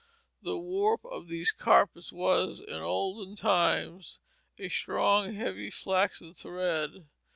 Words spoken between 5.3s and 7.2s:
heavy flaxen thread.